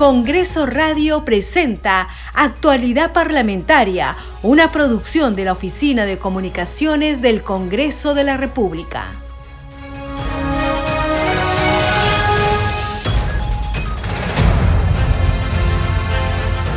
[0.00, 8.24] Congreso Radio presenta Actualidad Parlamentaria, una producción de la Oficina de Comunicaciones del Congreso de
[8.24, 9.12] la República.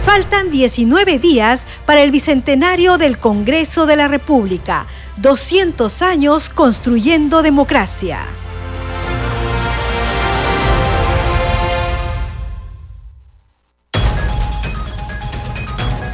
[0.04, 4.86] Faltan 19 días para el bicentenario del Congreso de la República,
[5.22, 8.28] 200 años construyendo democracia.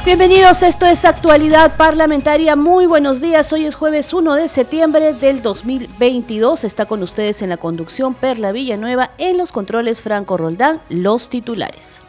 [0.02, 2.56] Bienvenidos, esto es Actualidad Parlamentaria.
[2.56, 6.64] Muy buenos días, hoy es jueves 1 de septiembre del 2022.
[6.64, 12.00] Está con ustedes en la conducción Perla Villanueva, en los controles Franco Roldán, los titulares.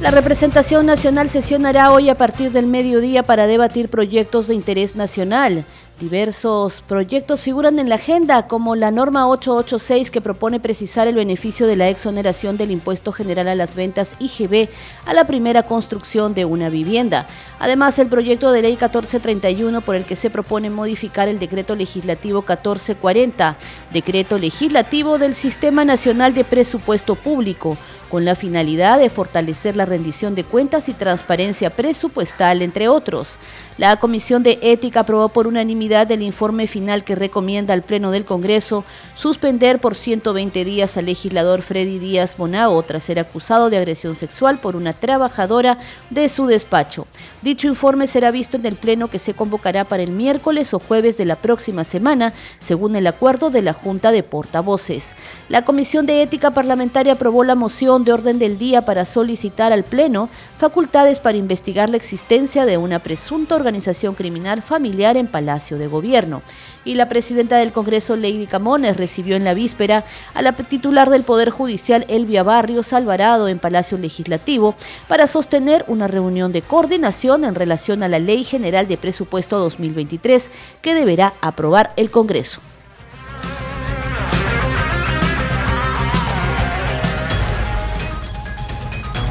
[0.00, 5.64] La representación nacional sesionará hoy a partir del mediodía para debatir proyectos de interés nacional.
[6.00, 11.66] Diversos proyectos figuran en la agenda, como la norma 886 que propone precisar el beneficio
[11.68, 14.68] de la exoneración del impuesto general a las ventas IGB
[15.06, 17.26] a la primera construcción de una vivienda.
[17.60, 22.40] Además, el proyecto de ley 1431 por el que se propone modificar el decreto legislativo
[22.40, 23.56] 1440,
[23.92, 27.76] decreto legislativo del Sistema Nacional de Presupuesto Público,
[28.12, 33.38] con la finalidad de fortalecer la rendición de cuentas y transparencia presupuestal, entre otros.
[33.78, 38.26] La Comisión de Ética aprobó por unanimidad el informe final que recomienda al Pleno del
[38.26, 44.14] Congreso suspender por 120 días al legislador Freddy Díaz Bonao tras ser acusado de agresión
[44.14, 45.78] sexual por una trabajadora
[46.10, 47.06] de su despacho.
[47.40, 51.16] Dicho informe será visto en el Pleno que se convocará para el miércoles o jueves
[51.16, 55.14] de la próxima semana, según el acuerdo de la Junta de Portavoces.
[55.48, 59.84] La Comisión de Ética Parlamentaria aprobó la moción de orden del día para solicitar al
[59.84, 65.86] Pleno facultades para investigar la existencia de una presunta organización criminal familiar en Palacio de
[65.86, 66.42] Gobierno.
[66.84, 70.04] Y la presidenta del Congreso, Lady Camones, recibió en la víspera
[70.34, 74.74] a la titular del Poder Judicial, Elvia Barrios Alvarado, en Palacio Legislativo,
[75.06, 80.50] para sostener una reunión de coordinación en relación a la Ley General de Presupuesto 2023
[80.80, 82.60] que deberá aprobar el Congreso.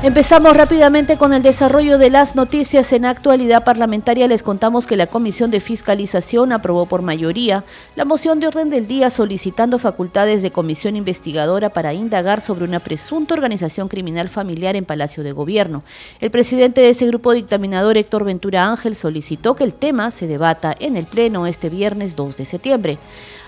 [0.03, 2.91] Empezamos rápidamente con el desarrollo de las noticias.
[2.91, 7.63] En actualidad parlamentaria les contamos que la Comisión de Fiscalización aprobó por mayoría
[7.95, 12.79] la moción de orden del día solicitando facultades de comisión investigadora para indagar sobre una
[12.79, 15.83] presunta organización criminal familiar en Palacio de Gobierno.
[16.19, 20.75] El presidente de ese grupo dictaminador, Héctor Ventura Ángel, solicitó que el tema se debata
[20.79, 22.97] en el Pleno este viernes 2 de septiembre.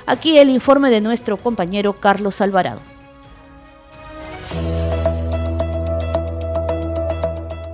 [0.05, 2.79] Aquí el informe de nuestro compañero Carlos Alvarado.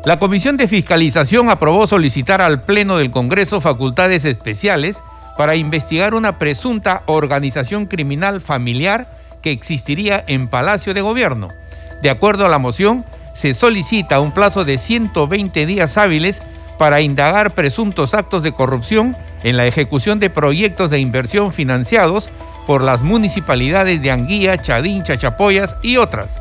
[0.05, 4.97] La Comisión de Fiscalización aprobó solicitar al Pleno del Congreso facultades especiales
[5.37, 9.07] para investigar una presunta organización criminal familiar
[9.41, 11.49] que existiría en Palacio de Gobierno.
[12.01, 16.41] De acuerdo a la moción, se solicita un plazo de 120 días hábiles
[16.77, 22.29] para indagar presuntos actos de corrupción en la ejecución de proyectos de inversión financiados
[22.65, 26.37] por las municipalidades de Anguía, Chadín, Chachapoyas y otras.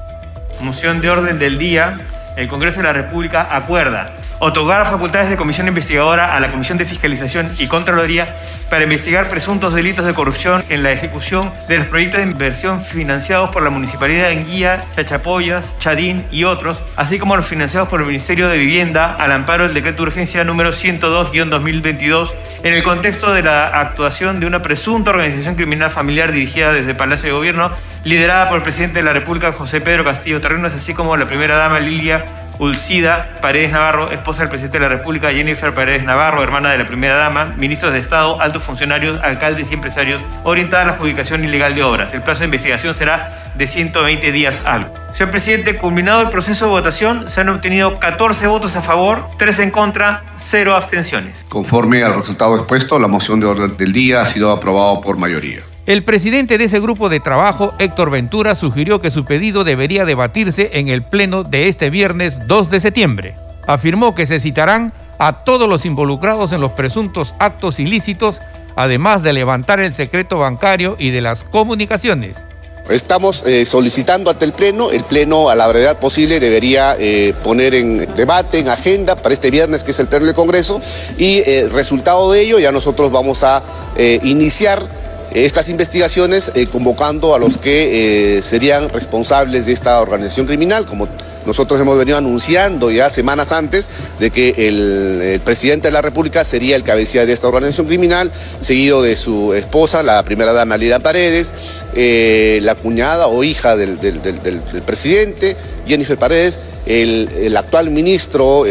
[0.61, 1.99] Moción de orden del día
[2.39, 4.07] el Congreso de la República acuerda
[4.41, 8.35] otorgar facultades de comisión investigadora a la Comisión de Fiscalización y Contraloría
[8.71, 13.51] para investigar presuntos delitos de corrupción en la ejecución de los proyectos de inversión financiados
[13.51, 18.07] por la Municipalidad de Enguía, Chachapoyas, Chadín y otros, así como los financiados por el
[18.07, 22.33] Ministerio de Vivienda al amparo del decreto de urgencia número 102-2022
[22.63, 27.29] en el contexto de la actuación de una presunta organización criminal familiar dirigida desde Palacio
[27.29, 27.71] de Gobierno,
[28.05, 31.57] liderada por el presidente de la República, José Pedro Castillo Terrenos, así como la primera
[31.57, 32.25] dama Lilia
[32.59, 36.87] Ulcida Paredes Navarro, esposa del presidente de la República, Jennifer Paredes Navarro, hermana de la
[36.87, 41.75] primera dama, ministros de Estado, altos funcionarios, alcaldes y empresarios, orientada a la adjudicación ilegal
[41.75, 42.13] de obras.
[42.15, 44.91] El plazo de investigación será de 120 días hábiles.
[45.13, 49.59] Señor presidente, culminado el proceso de votación, se han obtenido 14 votos a favor, 3
[49.61, 51.45] en contra, 0 abstenciones.
[51.49, 55.61] Conforme al resultado expuesto, la moción de orden del día ha sido aprobada por mayoría.
[55.89, 60.69] El presidente de ese grupo de trabajo, Héctor Ventura, sugirió que su pedido debería debatirse
[60.75, 63.33] en el pleno de este viernes 2 de septiembre.
[63.67, 68.43] Afirmó que se citarán a todos los involucrados en los presuntos actos ilícitos,
[68.77, 72.37] además de levantar el secreto bancario y de las comunicaciones.
[72.91, 77.75] Estamos eh, solicitando ante el Pleno, el Pleno a la brevedad posible debería eh, poner
[77.75, 80.83] en debate, en agenda para este viernes que es el Pleno del Congreso
[81.17, 83.63] y eh, resultado de ello ya nosotros vamos a
[84.23, 85.08] iniciar
[85.45, 91.09] estas investigaciones eh, convocando a los que eh, serían responsables de esta organización criminal, como
[91.45, 93.89] nosotros hemos venido anunciando ya semanas antes
[94.19, 98.31] de que el, presidente de la República sería el cabecilla de esta organización criminal,
[98.61, 101.53] seguido de su esposa, la primera dama Lida Paredes,
[101.95, 103.99] eh, la cuñada o hija del,
[104.85, 105.57] presidente,
[105.87, 108.65] Jennifer Paredes, el, actual ministro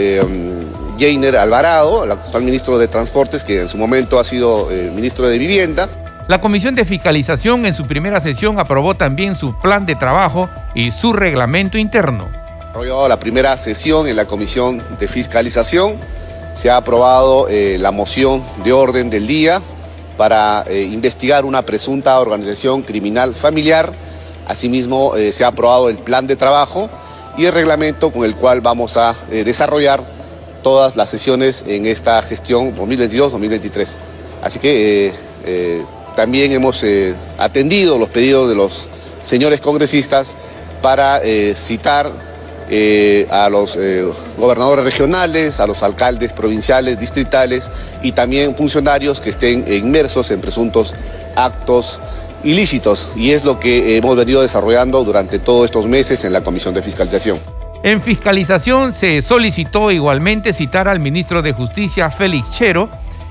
[0.99, 5.37] Jainer Alvarado, el actual ministro de Transportes, que en su momento ha sido ministro de
[5.37, 5.89] Vivienda.
[6.27, 10.91] La Comisión de Fiscalización en su primera sesión aprobó también su plan de trabajo y
[10.91, 12.27] su reglamento interno.
[13.07, 15.95] La primera sesión en la Comisión de Fiscalización
[16.53, 19.61] se ha aprobado la moción de orden del día
[20.17, 23.93] para eh, investigar una presunta organización criminal familiar.
[24.47, 26.89] Asimismo, eh, se ha aprobado el plan de trabajo
[27.37, 30.03] y el reglamento con el cual vamos a eh, desarrollar
[30.61, 33.87] todas las sesiones en esta gestión 2022-2023.
[34.43, 35.13] Así que
[36.17, 36.83] también hemos
[37.37, 38.89] atendido los pedidos de los
[39.21, 40.35] señores congresistas
[40.81, 41.21] para
[41.53, 42.11] citar
[42.69, 44.05] eh, a los eh,
[44.37, 47.69] gobernadores regionales, a los alcaldes provinciales, distritales
[48.03, 50.93] y también funcionarios que estén inmersos en presuntos
[51.37, 52.01] actos
[52.43, 53.11] ilícitos.
[53.15, 56.81] Y es lo que hemos venido desarrollando durante todos estos meses en la Comisión de
[56.81, 57.39] Fiscalización.
[57.83, 62.89] En fiscalización se solicitó igualmente citar al ministro de Justicia Félix Chero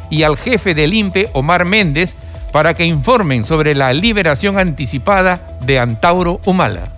[0.08, 2.14] y al jefe del INPE Omar Méndez
[2.56, 6.95] para que informen sobre la liberación anticipada de Antauro Humala.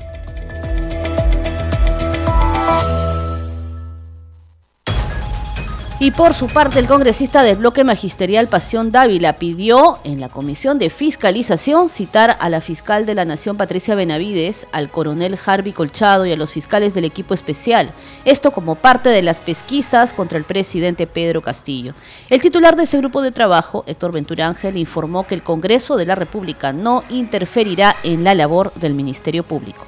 [6.01, 10.79] Y por su parte, el congresista del bloque magisterial Pasión Dávila pidió en la comisión
[10.79, 16.25] de fiscalización citar a la fiscal de la Nación Patricia Benavides, al coronel Harvey Colchado
[16.25, 17.93] y a los fiscales del equipo especial.
[18.25, 21.95] Esto como parte de las pesquisas contra el presidente Pedro Castillo.
[22.31, 26.07] El titular de ese grupo de trabajo, Héctor Ventura Ángel, informó que el Congreso de
[26.07, 29.85] la República no interferirá en la labor del Ministerio Público.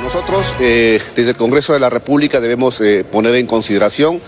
[0.00, 4.20] Nosotros, eh, desde el Congreso de la República, debemos eh, poner en consideración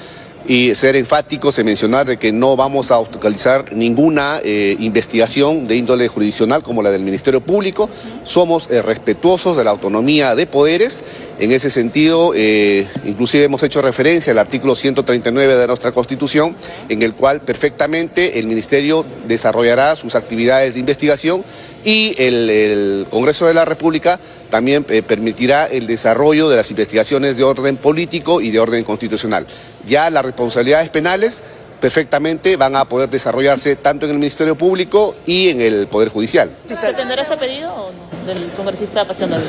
[0.49, 5.77] y ser enfáticos en mencionar de que no vamos a obstaculizar ninguna eh, investigación de
[5.77, 7.91] índole jurisdiccional como la del Ministerio Público.
[8.23, 11.03] Somos eh, respetuosos de la autonomía de poderes.
[11.39, 16.57] En ese sentido, eh, inclusive hemos hecho referencia al artículo 139 de nuestra Constitución,
[16.89, 21.45] en el cual perfectamente el Ministerio desarrollará sus actividades de investigación
[21.85, 24.19] y el, Congreso de la República
[24.51, 29.47] también permitirá el desarrollo de las investigaciones de orden político y de orden constitucional
[29.87, 31.43] ya las responsabilidades penales
[31.81, 36.51] perfectamente van a poder desarrollarse tanto en el Ministerio Público y en el Poder Judicial.
[36.67, 39.43] ¿Se tendrá este pedido o no del congresista apasionado?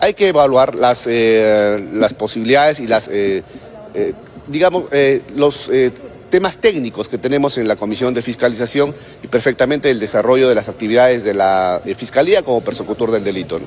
[0.00, 3.42] Hay que evaluar las, eh, las posibilidades y las, eh,
[3.94, 4.12] eh,
[4.46, 4.84] digamos,
[5.36, 5.70] los
[6.30, 10.68] temas técnicos que tenemos en la Comisión de Fiscalización y perfectamente el desarrollo de las
[10.68, 13.60] actividades de la Fiscalía como persecutor del delito.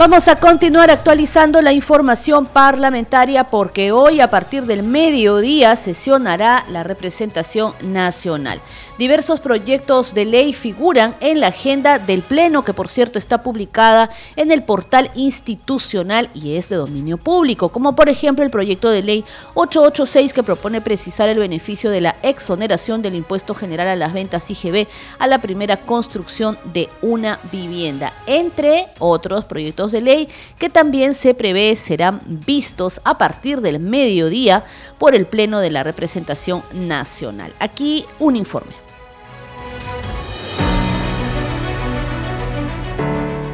[0.00, 6.82] Vamos a continuar actualizando la información parlamentaria porque hoy a partir del mediodía sesionará la
[6.82, 8.62] representación nacional.
[8.96, 14.08] Diversos proyectos de ley figuran en la agenda del Pleno, que por cierto está publicada
[14.36, 19.02] en el portal institucional y es de dominio público, como por ejemplo el proyecto de
[19.02, 24.14] ley 886 que propone precisar el beneficio de la exoneración del impuesto general a las
[24.14, 24.86] ventas IGB
[25.18, 30.28] a la primera construcción de una vivienda, entre otros proyectos de ley
[30.58, 34.64] que también se prevé serán vistos a partir del mediodía
[34.98, 37.52] por el Pleno de la Representación Nacional.
[37.58, 38.89] Aquí un informe.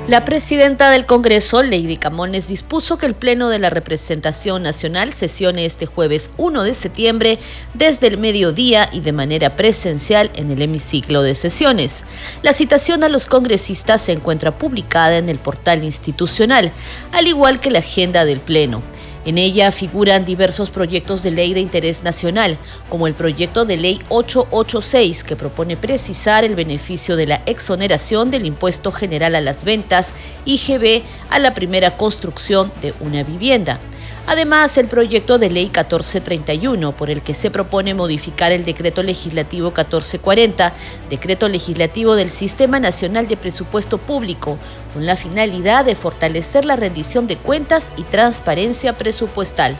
[0.08, 5.64] La presidenta del Congreso, Lady Camones, dispuso que el Pleno de la Representación Nacional sesione
[5.64, 7.40] este jueves 1 de septiembre
[7.74, 12.04] desde el mediodía y de manera presencial en el hemiciclo de sesiones.
[12.44, 16.70] La citación a los congresistas se encuentra publicada en el portal institucional,
[17.10, 18.82] al igual que la agenda del Pleno.
[19.26, 23.98] En ella figuran diversos proyectos de ley de interés nacional, como el proyecto de ley
[24.08, 30.14] 886, que propone precisar el beneficio de la exoneración del impuesto general a las ventas,
[30.44, 33.80] IGB, a la primera construcción de una vivienda.
[34.28, 39.68] Además, el proyecto de ley 1431, por el que se propone modificar el decreto legislativo
[39.68, 40.72] 1440,
[41.08, 44.58] decreto legislativo del Sistema Nacional de Presupuesto Público,
[44.92, 49.76] con la finalidad de fortalecer la rendición de cuentas y transparencia presupuestal.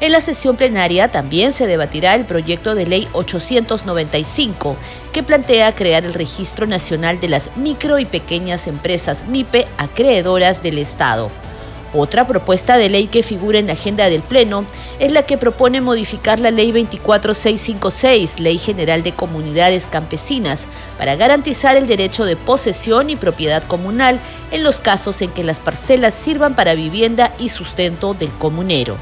[0.00, 4.76] En la sesión plenaria también se debatirá el proyecto de ley 895,
[5.12, 10.78] que plantea crear el Registro Nacional de las Micro y Pequeñas Empresas MIPE acreedoras del
[10.78, 11.30] Estado.
[11.96, 14.64] Otra propuesta de ley que figura en la agenda del Pleno
[14.98, 20.66] es la que propone modificar la Ley 24656, Ley General de Comunidades Campesinas,
[20.98, 24.18] para garantizar el derecho de posesión y propiedad comunal
[24.50, 28.96] en los casos en que las parcelas sirvan para vivienda y sustento del comunero.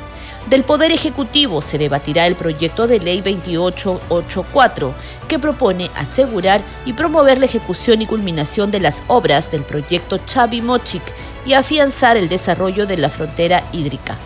[0.51, 4.93] Del Poder Ejecutivo se debatirá el proyecto de ley 2884,
[5.29, 10.61] que propone asegurar y promover la ejecución y culminación de las obras del proyecto Chavi
[10.61, 11.03] Mochic
[11.47, 14.19] y afianzar el desarrollo de la frontera hídrica.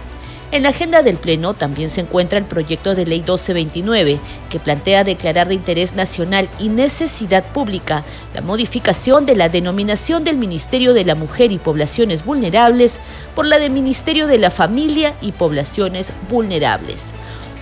[0.53, 5.03] En la agenda del Pleno también se encuentra el proyecto de ley 1229, que plantea
[5.03, 11.05] declarar de interés nacional y necesidad pública la modificación de la denominación del Ministerio de
[11.05, 13.01] la Mujer y Poblaciones Vulnerables
[13.35, 17.13] por la de Ministerio de la Familia y Poblaciones Vulnerables.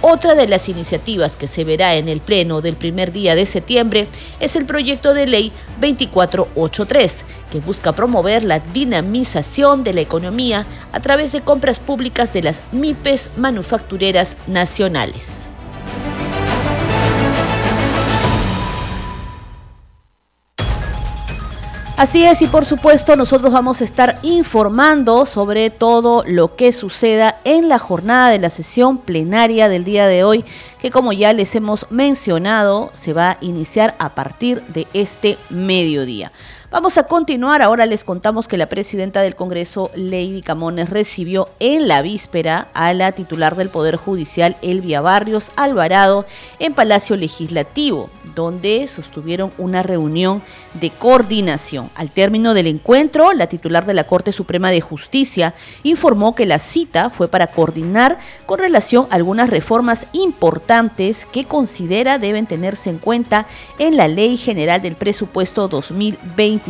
[0.00, 4.06] Otra de las iniciativas que se verá en el Pleno del primer día de septiembre
[4.40, 11.00] es el proyecto de ley 2483, que busca promover la dinamización de la economía a
[11.00, 15.48] través de compras públicas de las MIPES manufactureras nacionales.
[21.96, 27.38] Así es, y por supuesto nosotros vamos a estar informando sobre todo lo que suceda
[27.44, 30.44] en la jornada de la sesión plenaria del día de hoy,
[30.80, 36.32] que como ya les hemos mencionado, se va a iniciar a partir de este mediodía.
[36.75, 37.62] Vamos a continuar.
[37.62, 42.93] Ahora les contamos que la presidenta del Congreso, Lady Camones, recibió en la víspera a
[42.95, 46.26] la titular del Poder Judicial, Elvia Barrios Alvarado,
[46.59, 50.43] en Palacio Legislativo, donde sostuvieron una reunión
[50.81, 51.90] de coordinación.
[51.95, 55.54] Al término del encuentro, la titular de la Corte Suprema de Justicia
[55.85, 62.19] informó que la cita fue para coordinar con relación a algunas reformas importantes que considera
[62.19, 63.47] deben tenerse en cuenta
[63.78, 66.63] en la Ley General del Presupuesto 2020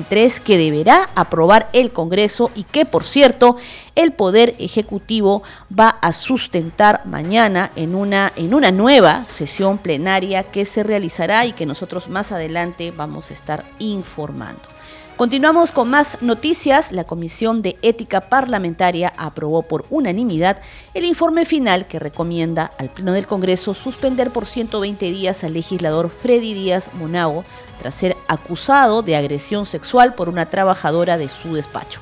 [0.44, 3.56] que deberá aprobar el Congreso y que, por cierto,
[3.94, 5.42] el Poder Ejecutivo
[5.76, 11.52] va a sustentar mañana en una, en una nueva sesión plenaria que se realizará y
[11.52, 14.74] que nosotros más adelante vamos a estar informando.
[15.16, 16.90] Continuamos con más noticias.
[16.90, 20.60] La Comisión de Ética Parlamentaria aprobó por unanimidad
[20.92, 26.10] el informe final que recomienda al Pleno del Congreso suspender por 120 días al legislador
[26.10, 27.44] Freddy Díaz Monago
[27.78, 32.00] tras ser acusado de agresión sexual por una trabajadora de su despacho.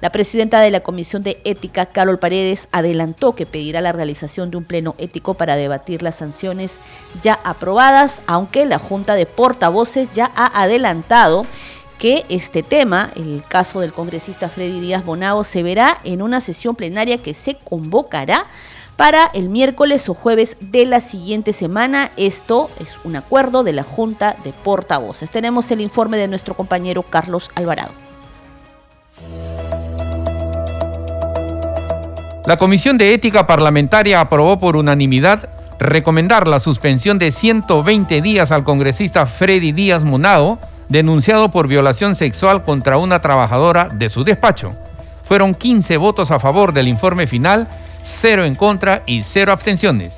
[0.00, 4.58] La presidenta de la Comisión de Ética, Carol Paredes, adelantó que pedirá la realización de
[4.58, 6.78] un pleno ético para debatir las sanciones
[7.22, 11.46] ya aprobadas, aunque la Junta de Portavoces ya ha adelantado
[11.98, 16.76] que este tema, el caso del congresista Freddy Díaz Bonao, se verá en una sesión
[16.76, 18.44] plenaria que se convocará
[18.96, 22.10] para el miércoles o jueves de la siguiente semana.
[22.16, 25.30] Esto es un acuerdo de la Junta de Portavoces.
[25.30, 27.92] Tenemos el informe de nuestro compañero Carlos Alvarado.
[32.46, 35.48] La Comisión de Ética Parlamentaria aprobó por unanimidad
[35.78, 40.58] recomendar la suspensión de 120 días al congresista Freddy Díaz Monao
[40.88, 44.70] denunciado por violación sexual contra una trabajadora de su despacho.
[45.24, 47.68] Fueron 15 votos a favor del informe final,
[48.04, 50.12] 0 en contra y 0 abstenciones.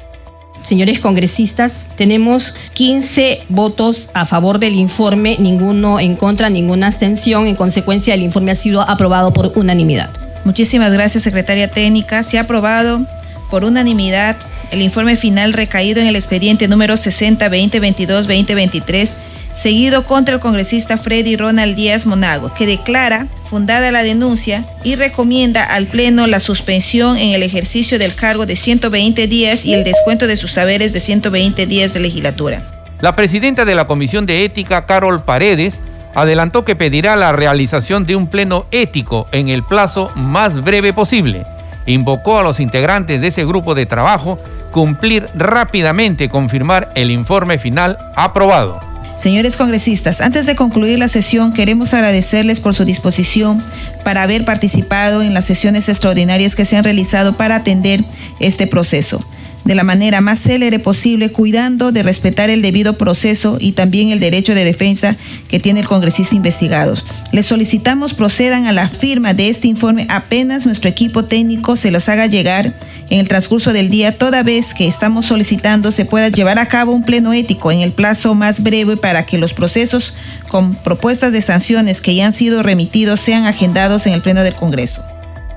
[0.63, 7.47] Señores congresistas, tenemos 15 votos a favor del informe, ninguno en contra, ninguna abstención.
[7.47, 10.11] En consecuencia, el informe ha sido aprobado por unanimidad.
[10.45, 12.25] Muchísimas gracias, secretaria técnica.
[12.25, 13.07] Se ha aprobado
[13.49, 14.37] por unanimidad
[14.73, 19.17] el informe final recaído en el expediente número 60-2022-2023
[19.57, 25.65] seguido contra el congresista Freddy Ronald Díaz Monago, que declara fundada la denuncia y recomienda
[25.65, 30.27] al Pleno la suspensión en el ejercicio del cargo de 120 días y el descuento
[30.27, 32.63] de sus saberes de 120 días de legislatura.
[33.01, 35.81] La presidenta de la Comisión de Ética, Carol Paredes,
[36.15, 41.43] adelantó que pedirá la realización de un pleno ético en el plazo más breve posible.
[41.85, 44.39] Invocó a los integrantes de ese grupo de trabajo
[44.73, 48.81] cumplir rápidamente con firmar el informe final aprobado.
[49.17, 53.65] Señores congresistas, antes de concluir la sesión, queremos agradecerles por su disposición
[54.05, 58.05] para haber participado en las sesiones extraordinarias que se han realizado para atender
[58.41, 59.25] este proceso
[59.67, 64.21] de la manera más célere posible, cuidando de respetar el debido proceso y también el
[64.21, 65.17] derecho de defensa
[65.49, 66.95] que tiene el congresista investigado.
[67.33, 72.09] Les solicitamos procedan a la firma de este informe apenas nuestro equipo técnico se los
[72.09, 72.79] haga llegar
[73.11, 76.93] en el transcurso del día, toda vez que estamos solicitando se pueda llevar a cabo
[76.93, 80.15] un pleno ético en el plazo más breve para que los procesos
[80.49, 84.55] con propuestas de sanciones que ya han sido remitidos sean agendados en el pleno del
[84.55, 85.03] Congreso.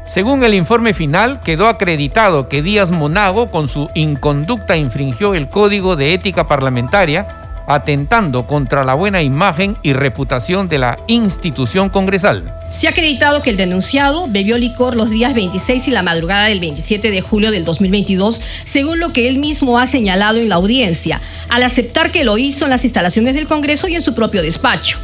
[0.10, 5.96] Según el informe final, quedó acreditado que Díaz Monago con su inconducta infringió el Código
[5.96, 7.28] de Ética Parlamentaria,
[7.68, 12.52] atentando contra la buena imagen y reputación de la institución congresal.
[12.72, 16.60] Se ha acreditado que el denunciado bebió licor los días 26 y la madrugada del
[16.60, 21.22] 27 de julio del 2022, según lo que él mismo ha señalado en la audiencia,
[21.50, 24.98] al aceptar que lo hizo en las instalaciones del Congreso y en su propio despacho.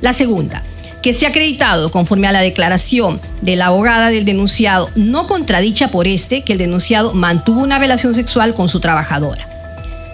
[0.00, 0.62] La segunda,
[1.02, 5.88] que se ha acreditado, conforme a la declaración de la abogada del denunciado, no contradicha
[5.88, 9.48] por este, que el denunciado mantuvo una relación sexual con su trabajadora.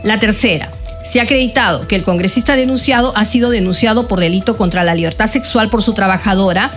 [0.02, 0.70] La tercera,
[1.04, 5.26] se ha acreditado que el congresista denunciado ha sido denunciado por delito contra la libertad
[5.26, 6.70] sexual por su trabajadora,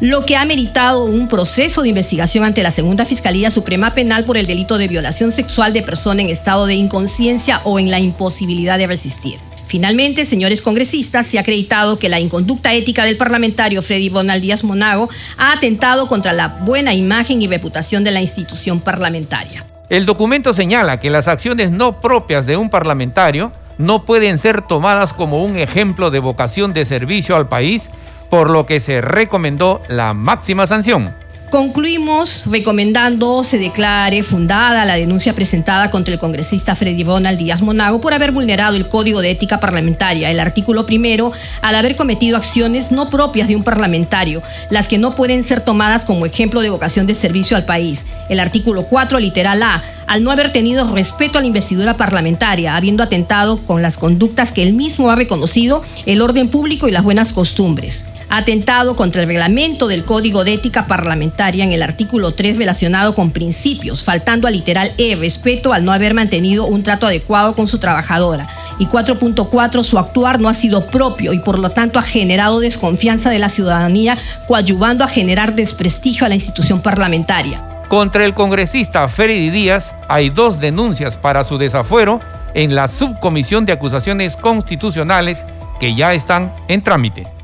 [0.00, 4.36] lo que ha meritado un proceso de investigación ante la Segunda Fiscalía Suprema Penal por
[4.36, 8.78] el delito de violación sexual de persona en estado de inconsciencia o en la imposibilidad
[8.78, 9.47] de resistir.
[9.68, 14.64] Finalmente, señores congresistas, se ha acreditado que la inconducta ética del parlamentario Freddy Bonal Díaz
[14.64, 19.66] Monago ha atentado contra la buena imagen y reputación de la institución parlamentaria.
[19.90, 25.12] El documento señala que las acciones no propias de un parlamentario no pueden ser tomadas
[25.12, 27.90] como un ejemplo de vocación de servicio al país,
[28.30, 31.14] por lo que se recomendó la máxima sanción.
[31.50, 38.02] Concluimos recomendando se declare fundada la denuncia presentada contra el congresista Freddy Bonald Díaz Monago
[38.02, 42.92] por haber vulnerado el Código de Ética Parlamentaria, el artículo primero, al haber cometido acciones
[42.92, 47.06] no propias de un parlamentario, las que no pueden ser tomadas como ejemplo de vocación
[47.06, 48.04] de servicio al país.
[48.28, 53.02] El artículo 4, literal A, al no haber tenido respeto a la investidura parlamentaria, habiendo
[53.02, 57.32] atentado con las conductas que él mismo ha reconocido, el orden público y las buenas
[57.32, 63.14] costumbres atentado contra el reglamento del Código de Ética Parlamentaria en el artículo 3 relacionado
[63.14, 67.66] con principios, faltando al literal E, respeto al no haber mantenido un trato adecuado con
[67.66, 68.48] su trabajadora.
[68.78, 73.30] Y 4.4, su actuar no ha sido propio y por lo tanto ha generado desconfianza
[73.30, 77.62] de la ciudadanía, coadyuvando a generar desprestigio a la institución parlamentaria.
[77.88, 82.20] Contra el congresista Freddy Díaz hay dos denuncias para su desafuero
[82.54, 85.42] en la Subcomisión de Acusaciones Constitucionales
[85.80, 87.37] que ya están en trámite.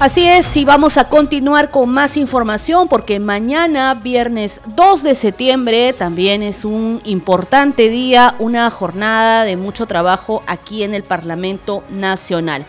[0.00, 5.92] Así es, y vamos a continuar con más información porque mañana, viernes 2 de septiembre,
[5.92, 12.64] también es un importante día, una jornada de mucho trabajo aquí en el Parlamento Nacional.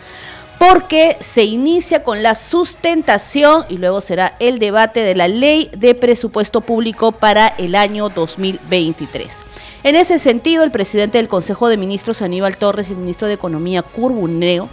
[0.58, 5.94] Porque se inicia con la sustentación y luego será el debate de la ley de
[5.94, 9.38] presupuesto público para el año 2023.
[9.84, 13.34] En ese sentido, el presidente del Consejo de Ministros, Aníbal Torres, y el ministro de
[13.34, 14.68] Economía, Curbuneo,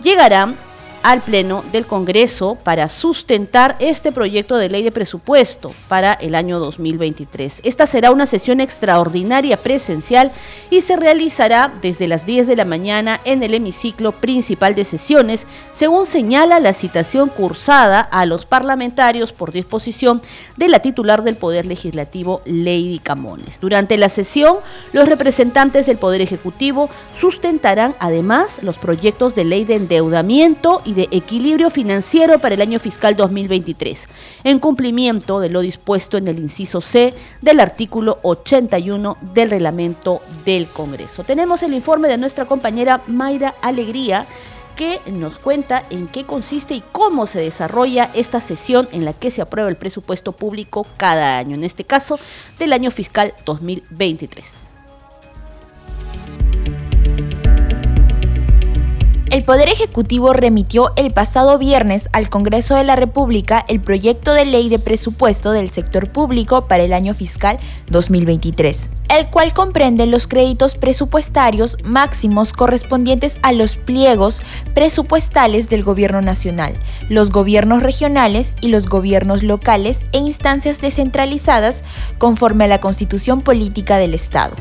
[0.00, 0.56] llegarán
[1.02, 6.58] al Pleno del Congreso para sustentar este proyecto de ley de presupuesto para el año
[6.58, 7.60] 2023.
[7.64, 10.30] Esta será una sesión extraordinaria presencial
[10.70, 15.46] y se realizará desde las 10 de la mañana en el hemiciclo principal de sesiones,
[15.72, 20.22] según señala la citación cursada a los parlamentarios por disposición
[20.56, 23.60] de la titular del Poder Legislativo, Lady Camones.
[23.60, 24.56] Durante la sesión,
[24.92, 31.06] los representantes del Poder Ejecutivo sustentarán además los proyectos de ley de endeudamiento y de
[31.10, 34.08] equilibrio financiero para el año fiscal 2023,
[34.42, 40.66] en cumplimiento de lo dispuesto en el inciso C del artículo 81 del reglamento del
[40.66, 41.24] Congreso.
[41.24, 44.26] Tenemos el informe de nuestra compañera Mayra Alegría
[44.76, 49.30] que nos cuenta en qué consiste y cómo se desarrolla esta sesión en la que
[49.30, 52.18] se aprueba el presupuesto público cada año, en este caso
[52.58, 54.67] del año fiscal 2023.
[59.30, 64.46] El Poder Ejecutivo remitió el pasado viernes al Congreso de la República el proyecto de
[64.46, 67.58] ley de presupuesto del sector público para el año fiscal
[67.90, 74.40] 2023, el cual comprende los créditos presupuestarios máximos correspondientes a los pliegos
[74.74, 76.72] presupuestales del Gobierno Nacional,
[77.10, 81.84] los gobiernos regionales y los gobiernos locales e instancias descentralizadas
[82.16, 84.56] conforme a la Constitución Política del Estado.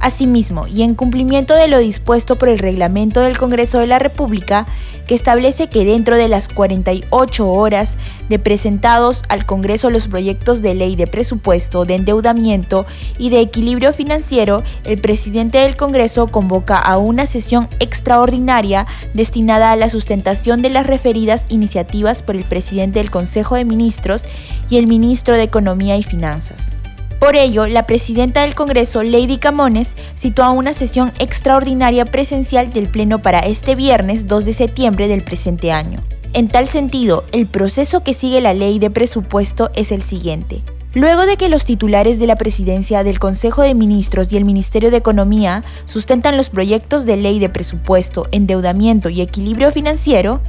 [0.00, 4.66] Asimismo, y en cumplimiento de lo dispuesto por el reglamento del Congreso de la República,
[5.06, 7.96] que establece que dentro de las 48 horas
[8.28, 12.86] de presentados al Congreso los proyectos de ley de presupuesto, de endeudamiento
[13.18, 19.76] y de equilibrio financiero, el presidente del Congreso convoca a una sesión extraordinaria destinada a
[19.76, 24.24] la sustentación de las referidas iniciativas por el presidente del Consejo de Ministros
[24.68, 26.72] y el ministro de Economía y Finanzas.
[27.18, 33.22] Por ello, la presidenta del Congreso, Lady Camones, citó una sesión extraordinaria presencial del Pleno
[33.22, 36.00] para este viernes 2 de septiembre del presente año.
[36.34, 40.62] En tal sentido, el proceso que sigue la ley de presupuesto es el siguiente.
[40.92, 44.90] Luego de que los titulares de la presidencia del Consejo de Ministros y el Ministerio
[44.90, 50.40] de Economía sustentan los proyectos de ley de presupuesto, endeudamiento y equilibrio financiero,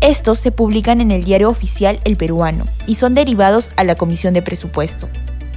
[0.00, 4.34] estos se publican en el diario oficial El Peruano y son derivados a la Comisión
[4.34, 5.08] de Presupuesto.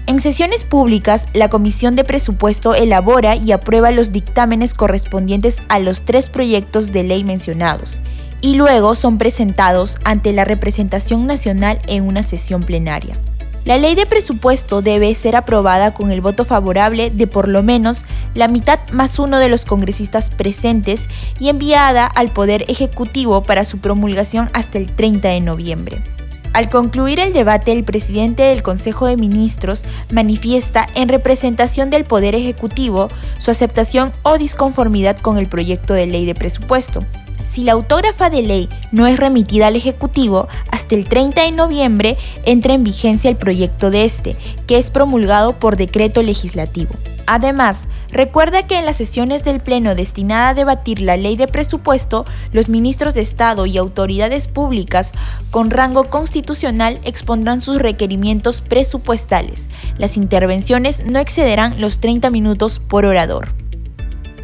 [0.07, 6.03] En sesiones públicas, la Comisión de Presupuesto elabora y aprueba los dictámenes correspondientes a los
[6.03, 7.99] tres proyectos de ley mencionados,
[8.39, 13.17] y luego son presentados ante la representación nacional en una sesión plenaria.
[13.65, 18.05] La ley de presupuesto debe ser aprobada con el voto favorable de por lo menos
[18.33, 23.79] la mitad más uno de los congresistas presentes y enviada al Poder Ejecutivo para su
[23.79, 26.16] promulgación hasta el 30 de noviembre.
[26.53, 32.35] Al concluir el debate, el presidente del Consejo de Ministros manifiesta en representación del Poder
[32.35, 37.05] Ejecutivo su aceptación o disconformidad con el proyecto de ley de presupuesto.
[37.43, 42.17] Si la autógrafa de ley no es remitida al Ejecutivo, hasta el 30 de noviembre
[42.45, 44.35] entra en vigencia el proyecto de este,
[44.67, 46.93] que es promulgado por decreto legislativo.
[47.29, 52.25] Además, recuerda que en las sesiones del Pleno destinada a debatir la ley de presupuesto,
[52.53, 55.11] los ministros de Estado y autoridades públicas
[55.51, 59.67] con rango constitucional expondrán sus requerimientos presupuestales.
[59.97, 63.49] Las intervenciones no excederán los 30 minutos por orador.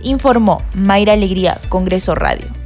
[0.01, 2.62] Informó Mayra Alegría, Congreso Radio.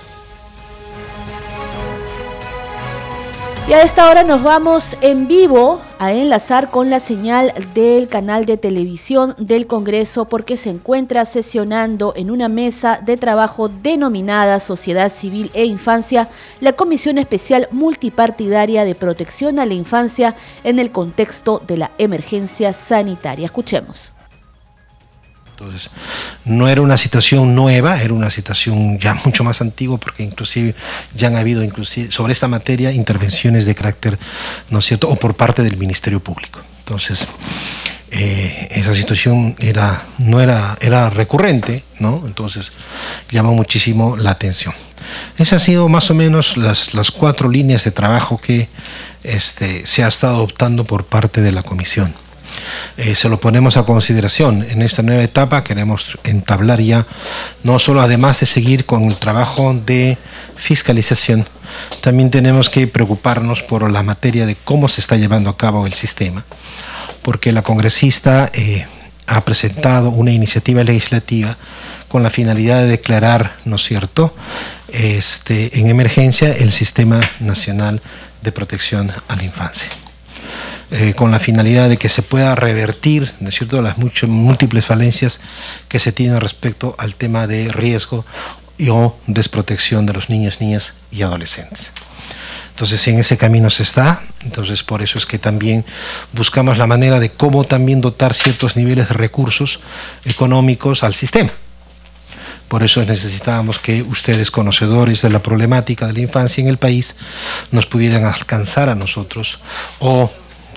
[3.72, 8.46] Y a esta hora nos vamos en vivo a enlazar con la señal del canal
[8.46, 15.10] de televisión del Congreso porque se encuentra sesionando en una mesa de trabajo denominada Sociedad
[15.10, 16.28] Civil e Infancia
[16.60, 22.74] la Comisión Especial Multipartidaria de Protección a la Infancia en el contexto de la emergencia
[22.74, 23.46] sanitaria.
[23.46, 24.12] Escuchemos.
[25.62, 25.92] Entonces,
[26.44, 30.74] no era una situación nueva, era una situación ya mucho más antigua, porque inclusive
[31.16, 34.18] ya han habido inclusive sobre esta materia intervenciones de carácter,
[34.72, 36.62] ¿no es cierto?, o por parte del Ministerio Público.
[36.80, 37.28] Entonces,
[38.10, 42.24] eh, esa situación era, no era, era recurrente, ¿no?
[42.26, 42.72] Entonces,
[43.30, 44.74] llamó muchísimo la atención.
[45.38, 48.68] Esas han sido más o menos las, las cuatro líneas de trabajo que
[49.24, 52.16] este, se ha estado adoptando por parte de la Comisión.
[52.98, 54.66] Eh, se lo ponemos a consideración.
[54.70, 57.06] En esta nueva etapa queremos entablar ya,
[57.64, 60.18] no solo además de seguir con el trabajo de
[60.56, 61.46] fiscalización,
[62.02, 65.94] también tenemos que preocuparnos por la materia de cómo se está llevando a cabo el
[65.94, 66.46] sistema,
[67.22, 68.86] porque la congresista eh,
[69.28, 71.58] ha presentado una iniciativa legislativa
[72.08, 74.36] con la finalidad de declarar, ¿no es cierto?,
[74.90, 78.02] este, en emergencia el Sistema Nacional
[78.42, 79.90] de Protección a la Infancia.
[80.94, 83.82] Eh, con la finalidad de que se pueda revertir ¿no cierto?
[83.82, 85.40] las muchas, múltiples falencias
[85.88, 88.26] que se tienen respecto al tema de riesgo
[88.78, 88.90] y
[89.26, 91.92] desprotección de los niños, niñas y adolescentes.
[92.72, 95.86] Entonces en ese camino se está, entonces por eso es que también
[96.34, 99.80] buscamos la manera de cómo también dotar ciertos niveles de recursos
[100.26, 101.52] económicos al sistema.
[102.68, 107.16] Por eso necesitábamos que ustedes, conocedores de la problemática de la infancia en el país,
[107.72, 109.60] nos pudieran alcanzar a nosotros
[110.00, 110.32] o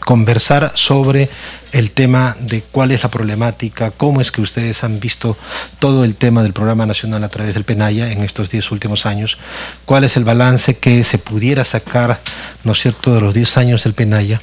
[0.04, 1.30] conversar sobre
[1.72, 5.36] el tema de cuál es la problemática, cómo es que ustedes han visto
[5.78, 9.38] todo el tema del programa nacional a través del PENAYA en estos 10 últimos años,
[9.84, 12.20] cuál es el balance que se pudiera sacar,
[12.62, 14.40] ¿no es cierto?, de los 10 años del PENAYA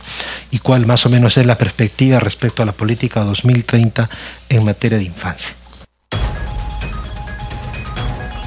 [0.49, 4.09] y cuál más o menos es la perspectiva respecto a la política 2030
[4.49, 5.60] en materia de infancia.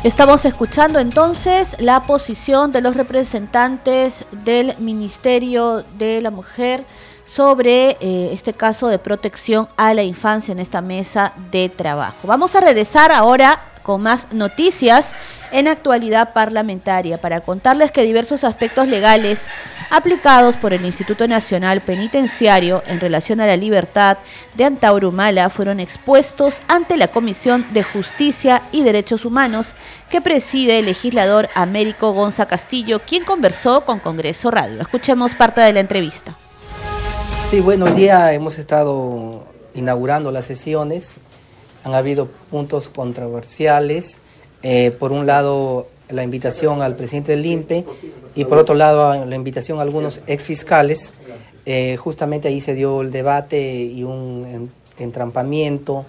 [0.04, 6.84] Estamos escuchando entonces la posición de los representantes del Ministerio de la Mujer
[7.24, 12.28] sobre eh, este caso de protección a la infancia en esta mesa de trabajo.
[12.28, 15.14] Vamos a regresar ahora con más noticias
[15.54, 19.46] en actualidad parlamentaria para contarles que diversos aspectos legales
[19.88, 24.18] aplicados por el Instituto Nacional Penitenciario en relación a la libertad
[24.56, 29.76] de Antaurumala fueron expuestos ante la Comisión de Justicia y Derechos Humanos
[30.10, 34.80] que preside el legislador Américo Gonza Castillo, quien conversó con Congreso Radio.
[34.80, 36.36] Escuchemos parte de la entrevista.
[37.46, 41.14] Sí, bueno, hoy día hemos estado inaugurando las sesiones.
[41.84, 44.20] Han habido puntos controversiales.
[44.64, 47.84] Eh, por un lado, la invitación al presidente del INPE
[48.34, 51.12] y por otro lado, la invitación a algunos exfiscales.
[51.66, 56.06] Eh, justamente ahí se dio el debate y un entrampamiento.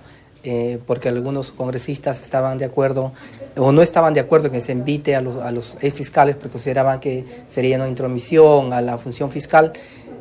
[0.48, 3.13] Eh, porque algunos congresistas estaban de acuerdo
[3.58, 7.00] o no estaban de acuerdo que se invite a los, a los exfiscales porque consideraban
[7.00, 9.74] que sería una intromisión a la función fiscal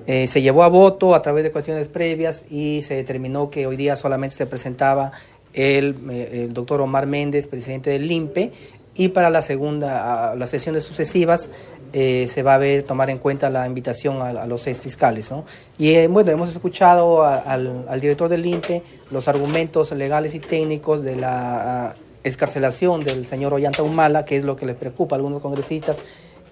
[0.06, 3.76] Eh, se llevó a voto a través de cuestiones previas y se determinó que hoy
[3.76, 5.12] día solamente se presentaba
[5.54, 8.52] el, el doctor Omar Méndez, presidente del LIMPE,
[8.96, 11.50] y para la segunda, las sesiones sucesivas,
[11.92, 15.30] eh, se va a ver, tomar en cuenta la invitación a, los seis fiscales.
[15.30, 15.44] ¿no?
[15.78, 21.02] Y eh, bueno, hemos escuchado al, al, director del INPE los argumentos legales y técnicos
[21.02, 25.40] de la escarcelación del señor Ollanta Humala, que es lo que les preocupa a algunos
[25.40, 25.98] congresistas,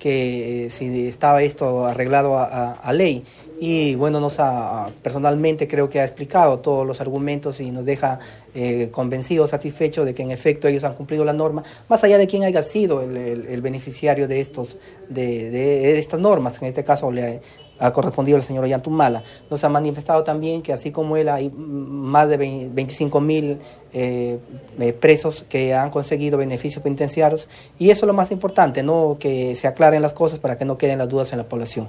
[0.02, 3.22] que eh, si estaba esto arreglado a, ley.
[3.60, 8.18] Y bueno, nos ha, personalmente creo que ha explicado todos los argumentos y nos deja
[8.52, 12.26] eh, convencidos, satisfechos de que en efecto ellos han cumplido la norma, más allá de
[12.26, 14.76] quién haya sido el, beneficiario de, estos,
[15.08, 17.40] de, estas normas, en este caso le,
[17.82, 19.22] ha correspondido al señor Ollantumala.
[19.50, 23.58] Nos ha manifestado también que así como él hay más de 25 mil
[23.92, 24.38] eh,
[24.78, 29.16] eh, presos que han conseguido beneficios penitenciarios y eso es lo más importante, ¿no?
[29.18, 31.88] que se aclaren las cosas para que no queden las dudas en la población.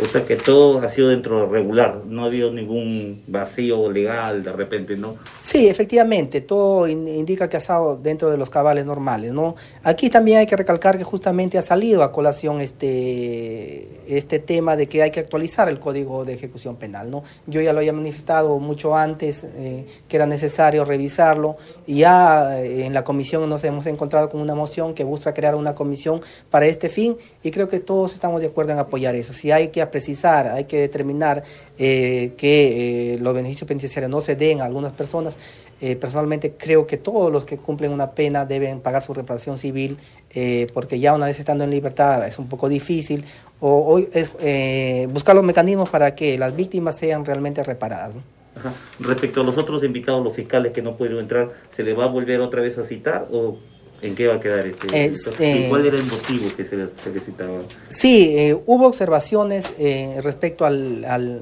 [0.00, 4.42] O sea que todo ha sido dentro de regular, no ha habido ningún vacío legal
[4.42, 5.16] de repente, ¿no?
[5.42, 9.54] Sí, efectivamente, todo indica que ha estado dentro de los cabales normales, ¿no?
[9.82, 14.86] Aquí también hay que recalcar que justamente ha salido a colación este, este tema de
[14.86, 17.22] que hay que actualizar el Código de Ejecución Penal, ¿no?
[17.46, 22.86] Yo ya lo había manifestado mucho antes, eh, que era necesario revisarlo, y ya eh,
[22.86, 26.64] en la comisión nos hemos encontrado con una moción que busca crear una comisión para
[26.66, 29.34] este fin, y creo que todos estamos de acuerdo en apoyar eso.
[29.34, 31.42] Si hay que precisar, hay que determinar
[31.78, 35.36] eh, que eh, los beneficios penitenciarios no se den a algunas personas.
[35.80, 39.98] Eh, personalmente creo que todos los que cumplen una pena deben pagar su reparación civil,
[40.72, 43.24] porque ya una vez estando en libertad es un poco difícil,
[43.60, 44.30] o, es
[45.08, 48.14] buscar los mecanismos para que las víctimas sean realmente reparadas.
[49.00, 52.08] Respecto a los otros invitados, los fiscales que no pudieron entrar, ¿se les va a
[52.08, 53.58] volver otra vez a citar o
[54.02, 55.04] ¿En qué va a quedar este?
[55.04, 57.60] este ¿Cuál era el motivo que se, se citaba?
[57.88, 61.40] Sí, eh, hubo observaciones eh, respecto al, al,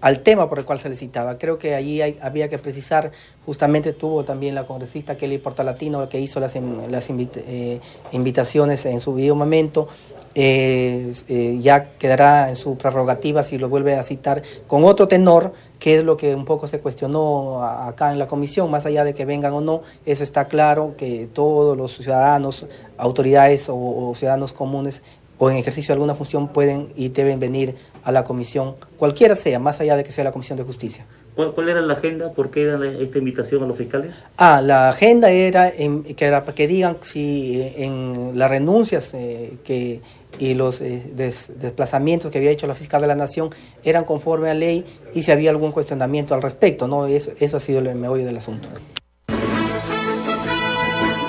[0.00, 1.36] al, tema por el cual se le citaba.
[1.36, 3.12] Creo que allí había que precisar,
[3.44, 7.80] justamente tuvo también la congresista Kelly Portalatino que hizo las, las eh,
[8.12, 9.86] invitaciones en su video momento.
[10.34, 16.04] ya quedará en su prerrogativa si lo vuelve a citar con otro tenor que es
[16.04, 19.52] lo que un poco se cuestionó acá en la comisión, más allá de que vengan
[19.52, 25.02] o no, eso está claro, que todos los ciudadanos, autoridades o, ciudadanos comunes
[25.38, 29.58] o en ejercicio de alguna función pueden y deben venir a la comisión, cualquiera sea,
[29.58, 31.06] más allá de que sea la comisión de justicia.
[31.36, 32.32] ¿Cuál, era la agenda?
[32.32, 34.16] ¿Por qué era esta invitación a los fiscales?
[34.38, 40.00] Ah, la agenda era, que, era para que digan si en las renuncias eh, que
[40.38, 43.50] y los eh, desplazamientos que había hecho la fiscal de la Nación
[43.84, 46.88] eran conforme a ley y si había algún cuestionamiento al respecto.
[46.88, 47.06] ¿no?
[47.06, 48.68] Eso, eso ha sido el meollo del asunto.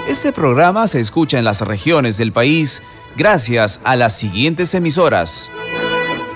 [0.07, 2.81] Este programa se escucha en las regiones del país
[3.17, 5.51] gracias a las siguientes emisoras.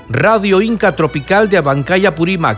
[0.10, 2.58] Radio Inca Tropical de Abancaya Purímac,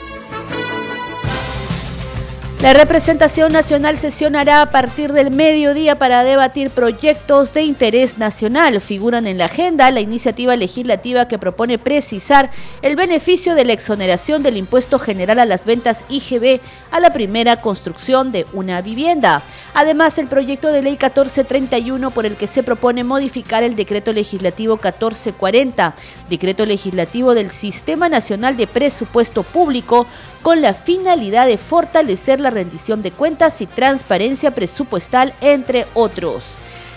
[2.61, 8.79] La representación nacional sesionará a partir del mediodía para debatir proyectos de interés nacional.
[8.81, 12.51] Figuran en la agenda la iniciativa legislativa que propone precisar
[12.83, 16.59] el beneficio de la exoneración del impuesto general a las ventas IGB
[16.91, 19.41] a la primera construcción de una vivienda.
[19.73, 24.75] Además, el proyecto de ley 1431 por el que se propone modificar el decreto legislativo
[24.75, 25.95] 1440,
[26.29, 30.05] decreto legislativo del Sistema Nacional de Presupuesto Público,
[30.41, 36.45] con la finalidad de fortalecer la rendición de cuentas y transparencia presupuestal, entre otros.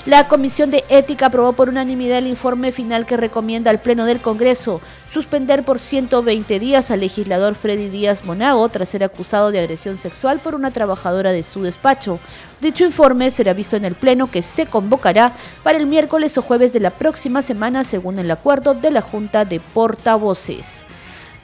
[0.06, 4.20] La Comisión de Ética aprobó por unanimidad el informe final que recomienda al Pleno del
[4.20, 4.82] Congreso
[5.14, 10.40] suspender por 120 días al legislador Freddy Díaz Monago tras ser acusado de agresión sexual
[10.40, 12.18] por una trabajadora de su despacho.
[12.60, 16.72] Dicho informe será visto en el Pleno que se convocará para el miércoles o jueves
[16.72, 20.84] de la próxima semana según el acuerdo de la Junta de Portavoces.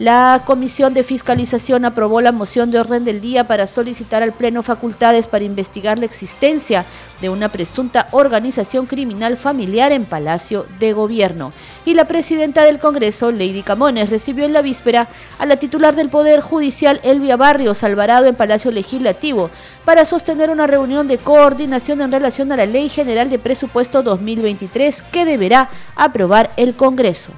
[0.00, 4.62] La Comisión de Fiscalización aprobó la moción de orden del día para solicitar al Pleno
[4.62, 6.86] facultades para investigar la existencia
[7.20, 11.52] de una presunta organización criminal familiar en Palacio de Gobierno.
[11.84, 15.06] Y la presidenta del Congreso, Lady Camones, recibió en la víspera
[15.38, 19.50] a la titular del Poder Judicial, Elvia Barrios Alvarado, en Palacio Legislativo,
[19.84, 25.02] para sostener una reunión de coordinación en relación a la Ley General de Presupuesto 2023
[25.12, 27.32] que deberá aprobar el Congreso.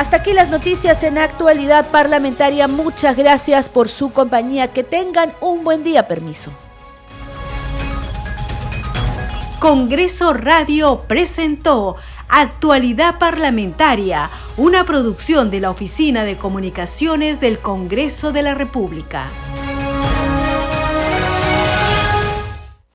[0.00, 2.66] Hasta aquí las noticias en actualidad parlamentaria.
[2.68, 4.72] Muchas gracias por su compañía.
[4.72, 6.08] Que tengan un buen día.
[6.08, 6.50] Permiso.
[9.58, 11.96] Congreso Radio presentó
[12.30, 19.28] Actualidad Parlamentaria, una producción de la Oficina de Comunicaciones del Congreso de la República.